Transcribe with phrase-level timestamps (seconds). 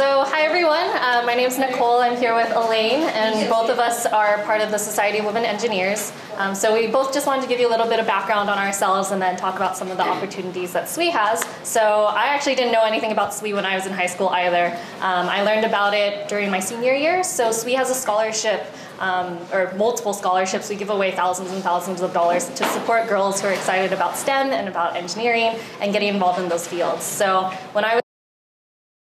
[0.00, 0.88] So, hi everyone.
[0.96, 2.00] Uh, my name is Nicole.
[2.00, 5.44] I'm here with Elaine, and both of us are part of the Society of Women
[5.44, 6.10] Engineers.
[6.38, 8.56] Um, so, we both just wanted to give you a little bit of background on
[8.56, 11.44] ourselves and then talk about some of the opportunities that SWE has.
[11.64, 14.68] So, I actually didn't know anything about SWE when I was in high school either.
[15.02, 17.22] Um, I learned about it during my senior year.
[17.22, 18.64] So, SWE has a scholarship
[19.00, 20.70] um, or multiple scholarships.
[20.70, 24.16] We give away thousands and thousands of dollars to support girls who are excited about
[24.16, 27.04] STEM and about engineering and getting involved in those fields.
[27.04, 28.09] So when I was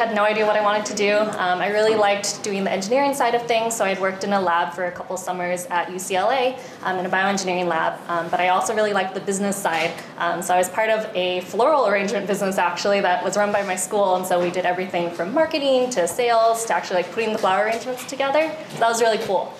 [0.00, 1.18] had no idea what I wanted to do.
[1.18, 4.40] Um, I really liked doing the engineering side of things, so I'd worked in a
[4.40, 8.00] lab for a couple summers at UCLA um, in a bioengineering lab.
[8.08, 11.06] Um, but I also really liked the business side, um, so I was part of
[11.14, 14.64] a floral arrangement business actually that was run by my school, and so we did
[14.64, 18.50] everything from marketing to sales to actually like putting the flower arrangements together.
[18.70, 19.52] So that was really cool.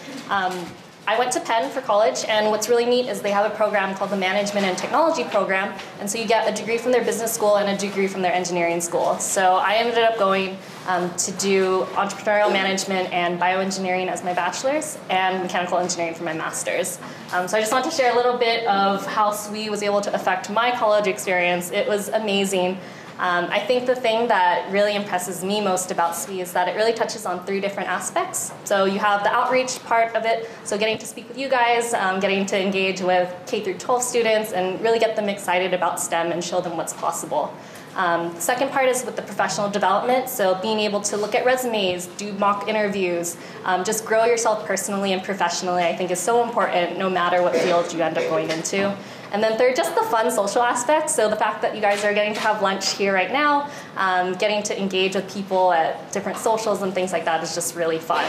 [1.10, 3.96] I went to Penn for college, and what's really neat is they have a program
[3.96, 7.32] called the Management and Technology Program, and so you get a degree from their business
[7.32, 9.18] school and a degree from their engineering school.
[9.18, 14.98] So I ended up going um, to do entrepreneurial management and bioengineering as my bachelor's,
[15.10, 17.00] and mechanical engineering for my master's.
[17.32, 20.00] Um, so I just want to share a little bit of how SWE was able
[20.02, 21.72] to affect my college experience.
[21.72, 22.78] It was amazing.
[23.20, 26.74] Um, I think the thing that really impresses me most about SWE is that it
[26.74, 28.50] really touches on three different aspects.
[28.64, 31.92] So you have the outreach part of it, so getting to speak with you guys,
[31.92, 36.00] um, getting to engage with K through 12 students, and really get them excited about
[36.00, 37.52] STEM and show them what's possible.
[38.00, 42.06] Um, second part is with the professional development, so being able to look at resumes,
[42.06, 46.96] do mock interviews, um, just grow yourself personally and professionally, I think is so important
[46.96, 48.96] no matter what field you end up going into.
[49.32, 51.10] And then third, just the fun social aspect.
[51.10, 54.32] So the fact that you guys are getting to have lunch here right now, um,
[54.32, 57.98] getting to engage with people at different socials and things like that is just really
[57.98, 58.24] fun.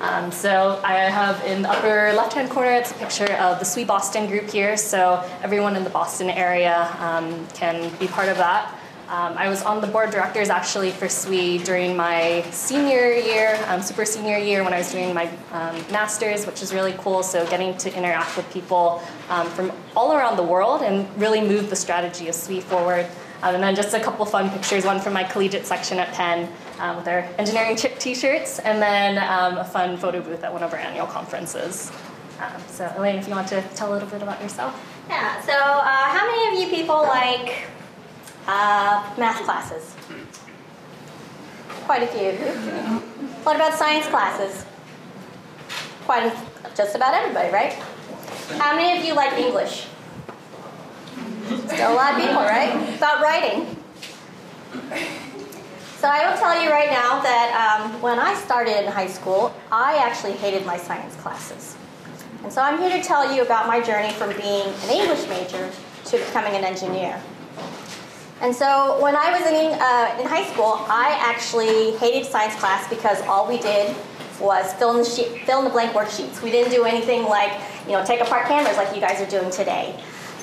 [0.00, 3.84] Um, so I have in the upper left-hand corner, it's a picture of the SWE
[3.84, 4.76] Boston group here.
[4.76, 8.80] So everyone in the Boston area um, can be part of that.
[9.08, 13.62] Um, I was on the board of directors actually for SWE during my senior year,
[13.66, 17.22] um, super senior year, when I was doing my um, master's, which is really cool.
[17.22, 21.68] So, getting to interact with people um, from all around the world and really move
[21.68, 23.06] the strategy of SWE forward.
[23.42, 26.48] Um, and then just a couple fun pictures one from my collegiate section at Penn
[26.78, 30.62] um, with our engineering chip t shirts, and then a fun photo booth at one
[30.62, 31.90] of our annual conferences.
[32.68, 34.80] so, Elaine, if you want to tell a little bit about yourself.
[35.08, 37.66] Yeah, so uh, how many of you people like
[38.46, 39.94] uh, math classes?
[41.84, 42.32] Quite a few.
[43.44, 44.64] What about science classes?
[46.04, 46.36] Quite a,
[46.76, 47.72] just about everybody, right?
[48.58, 49.86] How many of you like English?
[51.66, 52.96] Still a lot of people, right?
[52.96, 53.76] About writing.
[55.98, 59.54] So I will tell you right now that um, when I started in high school,
[59.70, 61.76] I actually hated my science classes.
[62.42, 65.70] And so I'm here to tell you about my journey from being an English major
[66.06, 67.22] to becoming an engineer.
[68.42, 72.88] And so when I was in, uh, in high school, I actually hated science class
[72.90, 73.94] because all we did
[74.40, 76.42] was fill in the sheet, fill in the blank worksheets.
[76.42, 77.52] We didn't do anything like
[77.86, 79.94] you know take apart cameras like you guys are doing today.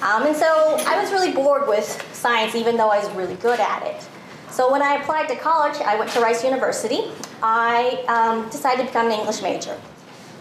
[0.02, 3.60] Um, and so I was really bored with science, even though I was really good
[3.60, 4.08] at it.
[4.50, 7.12] So when I applied to college, I went to Rice University.
[7.44, 9.78] I um, decided to become an English major.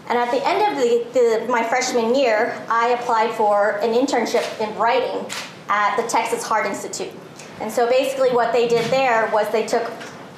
[0.07, 4.59] And at the end of the, the, my freshman year, I applied for an internship
[4.59, 5.25] in writing
[5.67, 7.11] at the Texas Heart Institute.
[7.61, 9.91] And so basically what they did there was they took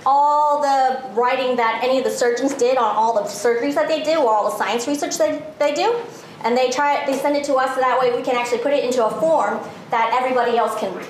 [0.06, 4.04] all the writing that any of the surgeons did on all the surgeries that they
[4.04, 5.96] do or all the science research that they do
[6.44, 8.58] and they try it, they send it to us so that way we can actually
[8.60, 9.60] put it into a form
[9.92, 11.08] that everybody else can read.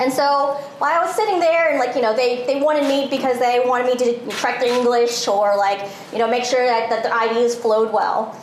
[0.00, 3.06] And so while I was sitting there and like you know they, they wanted me
[3.10, 6.90] because they wanted me to correct their English or like you know make sure that,
[6.90, 8.36] that the ideas flowed well.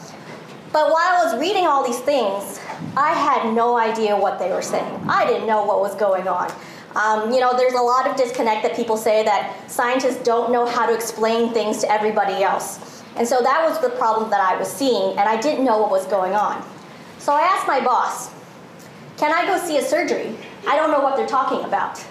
[0.72, 2.60] But while I was reading all these things
[2.98, 4.94] I had no idea what they were saying.
[5.08, 6.52] I didn't know what was going on.
[6.96, 10.66] Um, you know, there's a lot of disconnect that people say that scientists don't know
[10.66, 13.02] how to explain things to everybody else.
[13.16, 15.90] And so that was the problem that I was seeing, and I didn't know what
[15.90, 16.66] was going on.
[17.18, 18.32] So I asked my boss,
[19.18, 20.36] Can I go see a surgery?
[20.68, 22.04] I don't know what they're talking about.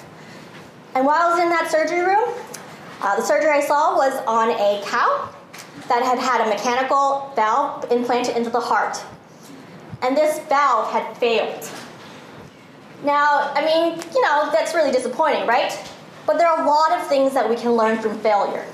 [0.95, 2.29] And while I was in that surgery room,
[3.03, 5.29] uh, the surgery I saw was on a cow
[5.89, 9.03] that had had a mechanical valve implanted into the heart
[10.03, 11.69] and this valve had failed.
[13.05, 15.73] Now, I mean, you know, that's really disappointing, right?
[16.27, 18.67] But there are a lot of things that we can learn from failure.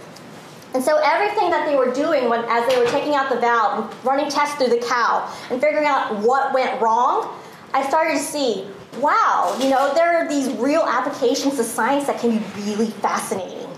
[0.74, 3.84] And so everything that they were doing when, as they were taking out the valve
[3.84, 7.34] and running tests through the cow and figuring out what went wrong,
[7.72, 8.68] I started to see,
[8.98, 13.68] wow, you know, there are these real applications to science that can be really fascinating.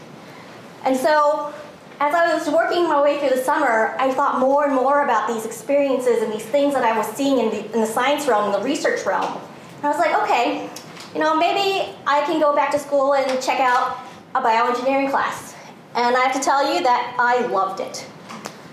[0.85, 1.53] And so
[2.01, 5.27] as I was working my way through the summer, I thought more and more about
[5.27, 8.53] these experiences and these things that I was seeing in the, in the science realm,
[8.55, 9.41] in the research realm.
[9.79, 10.71] And I was like, okay,
[11.13, 13.99] you know, maybe I can go back to school and check out
[14.35, 15.55] a bioengineering class.
[15.97, 18.07] And I have to tell you that I loved it.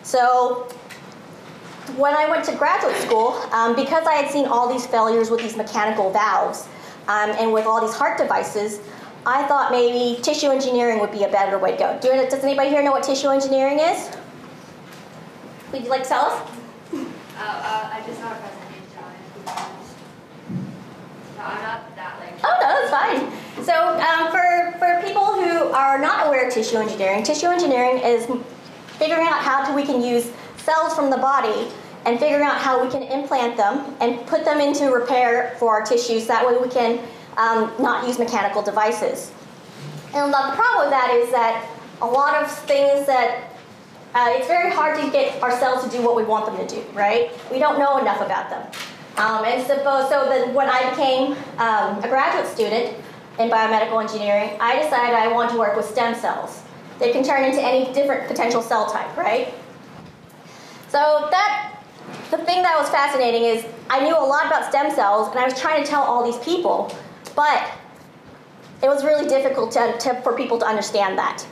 [0.03, 0.67] So
[1.97, 5.41] when I went to graduate school, um, because I had seen all these failures with
[5.41, 6.67] these mechanical valves
[7.07, 8.81] um, and with all these heart devices,
[9.25, 11.99] I thought maybe tissue engineering would be a better way to go.
[11.99, 14.15] Do, does anybody here know what tissue engineering is?
[15.71, 16.51] Would you like to tell us?
[16.93, 16.97] Uh,
[17.37, 19.25] uh, I just saw a presentation on it.
[21.37, 22.39] No, I'm not that like.
[22.43, 23.65] Oh no, that's fine.
[23.65, 28.27] So um, for for people who are not aware of tissue engineering, tissue engineering is
[28.99, 31.67] figuring out how to, we can use cells from the body
[32.05, 35.81] and figuring out how we can implant them and put them into repair for our
[35.83, 36.27] tissues.
[36.27, 36.99] That way we can
[37.37, 39.31] um, not use mechanical devices.
[40.13, 41.69] And the problem with that is that
[42.01, 43.51] a lot of things that
[44.13, 46.81] uh, it's very hard to get ourselves to do what we want them to do,
[46.93, 47.31] right?
[47.51, 48.65] We don't know enough about them.
[49.17, 49.75] Um, and so,
[50.09, 52.95] so then when I became um, a graduate student
[53.39, 56.63] in biomedical engineering, I decided I want to work with stem cells.
[56.99, 59.53] They can turn into any different potential cell type, right?
[60.87, 61.81] So that
[62.31, 65.45] the thing that was fascinating is I knew a lot about stem cells, and I
[65.45, 66.95] was trying to tell all these people,
[67.35, 67.71] but
[68.83, 71.45] it was really difficult to, to, for people to understand that.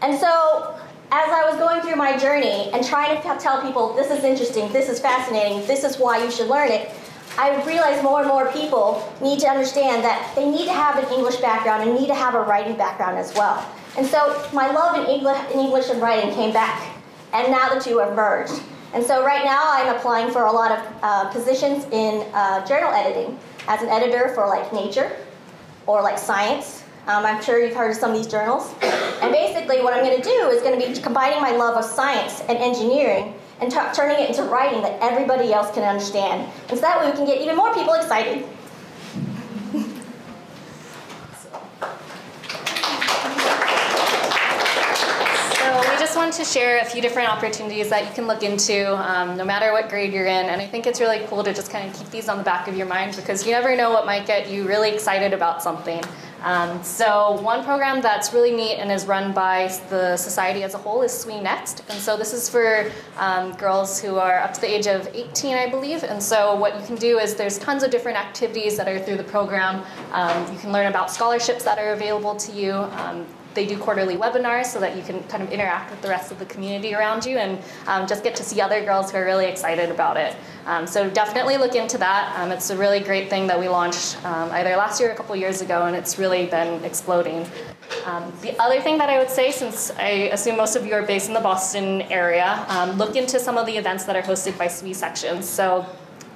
[0.00, 0.78] And so,
[1.10, 4.72] as I was going through my journey and trying to tell people, this is interesting,
[4.72, 6.90] this is fascinating, this is why you should learn it,
[7.38, 11.10] I realized more and more people need to understand that they need to have an
[11.12, 13.66] English background and need to have a writing background as well.
[13.96, 16.94] And so my love in English, in English and writing came back,
[17.32, 18.62] and now the two have merged.
[18.94, 22.90] And so right now I'm applying for a lot of uh, positions in uh, journal
[22.90, 25.16] editing as an editor for like Nature
[25.86, 26.84] or like Science.
[27.06, 28.74] Um, I'm sure you've heard of some of these journals.
[29.22, 31.84] And basically what I'm going to do is going to be combining my love of
[31.84, 36.48] science and engineering and t- turning it into writing that everybody else can understand.
[36.68, 38.46] And so that way we can get even more people excited.
[46.12, 49.44] just wanted to share a few different opportunities that you can look into um, no
[49.44, 50.46] matter what grade you're in.
[50.46, 52.68] And I think it's really cool to just kind of keep these on the back
[52.68, 56.02] of your mind because you never know what might get you really excited about something.
[56.42, 60.78] Um, so one program that's really neat and is run by the society as a
[60.78, 61.82] whole is SWE Next.
[61.90, 65.54] And so this is for um, girls who are up to the age of 18,
[65.54, 66.02] I believe.
[66.02, 69.18] And so what you can do is there's tons of different activities that are through
[69.18, 69.84] the program.
[70.12, 72.72] Um, you can learn about scholarships that are available to you.
[73.54, 76.38] They do quarterly webinars so that you can kind of interact with the rest of
[76.38, 79.46] the community around you and um, just get to see other girls who are really
[79.46, 80.36] excited about it.
[80.66, 82.38] Um, so definitely look into that.
[82.38, 85.16] Um, it's a really great thing that we launched um, either last year or a
[85.16, 87.46] couple years ago, and it's really been exploding.
[88.06, 91.02] Um, the other thing that I would say, since I assume most of you are
[91.02, 92.64] based in the Boston area,
[92.96, 95.48] look into some of the events that are hosted by SWE sections.
[95.48, 95.86] So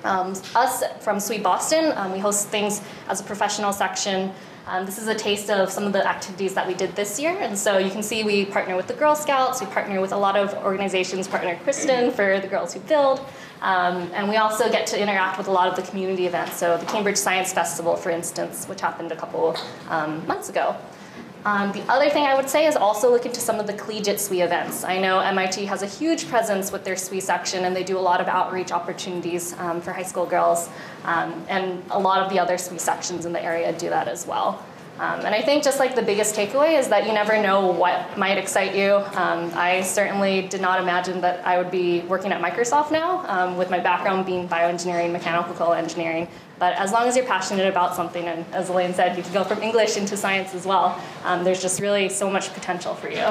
[0.07, 4.33] um, us from SWE Boston, um, we host things as a professional section.
[4.69, 7.37] Um, this is a taste of some of the activities that we did this year.
[7.39, 10.17] And so you can see we partner with the Girl Scouts, we partner with a
[10.17, 13.21] lot of organizations, partner Kristen for the Girls Who Build.
[13.63, 16.57] Um, and we also get to interact with a lot of the community events.
[16.57, 19.57] So the Cambridge Science Festival, for instance, which happened a couple
[19.89, 20.75] um, months ago.
[21.47, 24.19] Um, the other thing I would say is also look into some of the collegiate
[24.19, 24.83] SWE events.
[24.83, 28.01] I know MIT has a huge presence with their SWE section, and they do a
[28.01, 30.69] lot of outreach opportunities um, for high school girls,
[31.05, 34.27] um, and a lot of the other SWE sections in the area do that as
[34.27, 34.61] well.
[34.99, 38.19] Um, and I think just like the biggest takeaway is that you never know what
[38.19, 38.95] might excite you.
[39.15, 43.57] Um, I certainly did not imagine that I would be working at Microsoft now, um,
[43.57, 46.27] with my background being bioengineering, mechanical engineering.
[46.59, 49.45] But as long as you're passionate about something, and as Elaine said, you can go
[49.45, 53.27] from English into science as well, um, there's just really so much potential for you.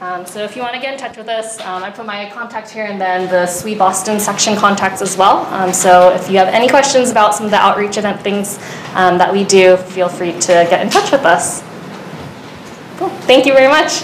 [0.00, 2.28] Um, so if you want to get in touch with us, um, I put my
[2.30, 5.46] contact here and then the SWE Boston section contacts as well.
[5.54, 8.58] Um, so if you have any questions about some of the outreach event things
[8.94, 11.62] um, that we do, feel free to get in touch with us.
[12.96, 13.10] Cool.
[13.26, 14.02] Thank you very much.